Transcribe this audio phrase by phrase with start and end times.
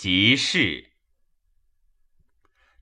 [0.00, 0.92] 即是。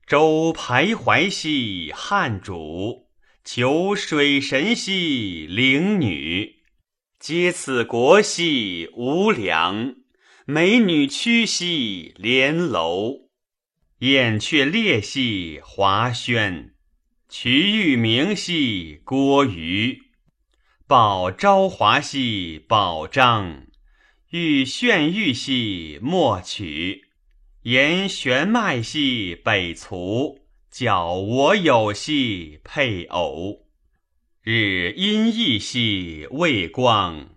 [0.05, 3.07] 周徘徊兮汉主，
[3.43, 6.57] 求水神兮灵女。
[7.19, 9.95] 皆此国兮无良，
[10.45, 13.31] 美女屈兮连楼。
[14.01, 16.75] 燕雀列兮华轩，
[17.27, 20.03] 瞿玉明兮郭瑜。
[20.85, 23.65] 宝昭华兮宝章，
[24.29, 27.06] 欲炫玉兮莫取。
[27.63, 30.39] 言玄迈兮北卒，
[30.71, 33.65] 教我有兮配偶。
[34.41, 37.31] 日阴翳兮未光，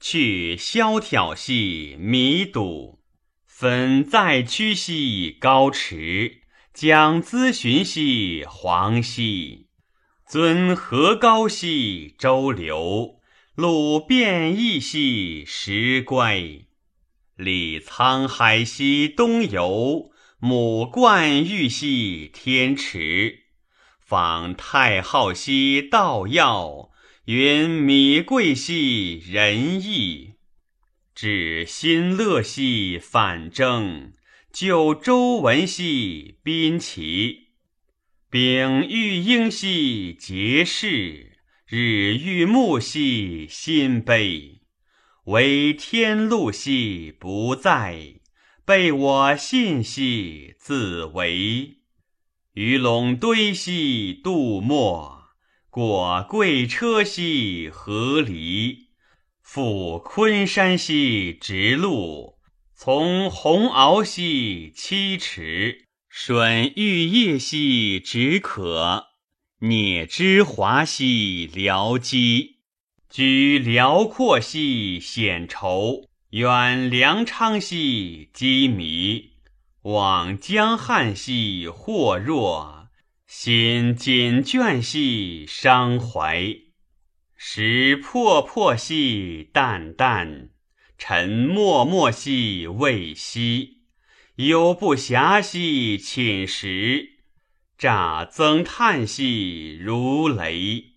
[0.00, 2.98] 去萧条兮弥笃。
[3.46, 6.42] 分在屈兮高池，
[6.72, 9.68] 将咨询兮黄溪。
[10.26, 13.20] 尊河高兮周流，
[13.54, 16.67] 鲁变异兮石乖。
[17.38, 20.10] 李沧海兮东游，
[20.40, 23.44] 母冠玉兮天池。
[24.00, 26.90] 访太昊兮道要，
[27.26, 30.32] 云米贵兮仁义。
[31.14, 34.12] 至新乐兮反征，
[34.52, 37.50] 就周文兮宾齐。
[38.28, 44.57] 秉玉英兮节事，日玉木兮心悲。
[45.28, 48.14] 唯天禄兮不在，
[48.64, 51.80] 被我信兮自为。
[52.54, 55.24] 鱼龙堆兮杜墨，
[55.68, 58.86] 过贵车兮何离？
[59.42, 62.38] 赴昆山兮直路，
[62.74, 69.08] 从鸿鳌兮七尺，吮玉液兮止渴，
[69.60, 72.57] 蹑之华兮辽机。
[73.10, 79.30] 居辽阔兮显愁，远粮昌兮羁迷，
[79.82, 82.88] 往江汉兮惑若，
[83.26, 86.54] 心紧倦兮伤怀。
[87.34, 90.50] 时破破兮淡淡，
[90.98, 93.78] 沉默默兮未息。
[94.34, 97.20] 忧不暇兮寝食，
[97.78, 100.87] 乍增叹兮如雷。